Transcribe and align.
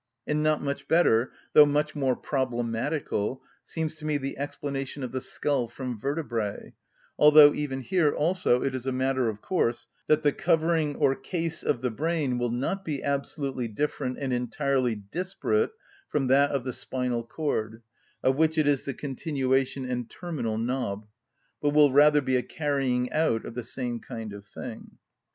And 0.25 0.41
not 0.41 0.63
much 0.63 0.87
better, 0.87 1.31
though 1.53 1.67
much 1.67 1.95
more 1.95 2.15
problematical, 2.15 3.43
seems 3.61 3.97
to 3.97 4.05
me 4.05 4.17
the 4.17 4.35
explanation 4.35 5.03
of 5.03 5.11
the 5.11 5.21
skull 5.21 5.67
from 5.67 5.99
vertebræ, 6.01 6.73
although 7.19 7.53
even 7.53 7.81
here 7.81 8.11
also 8.11 8.63
it 8.63 8.73
is 8.73 8.87
a 8.87 8.91
matter 8.91 9.29
of 9.29 9.43
course 9.43 9.87
that 10.07 10.23
the 10.23 10.31
covering 10.31 10.95
or 10.95 11.13
case 11.13 11.61
of 11.61 11.83
the 11.83 11.91
brain 11.91 12.39
will 12.39 12.49
not 12.49 12.83
be 12.83 13.03
absolutely 13.03 13.67
different 13.67 14.17
and 14.17 14.33
entirely 14.33 14.95
disparate 14.95 15.69
from 16.09 16.25
that 16.25 16.49
of 16.49 16.63
the 16.63 16.73
spinal 16.73 17.23
cord, 17.23 17.83
of 18.23 18.35
which 18.35 18.57
it 18.57 18.65
is 18.65 18.85
the 18.85 18.95
continuation 18.95 19.85
and 19.85 20.09
terminal 20.09 20.57
knob, 20.57 21.05
but 21.61 21.75
will 21.75 21.91
rather 21.91 22.21
be 22.21 22.35
a 22.37 22.41
carrying 22.41 23.11
out 23.11 23.45
of 23.45 23.53
the 23.53 23.63
same 23.63 23.99
kind 23.99 24.33
of 24.33 24.47
thing. 24.47 24.97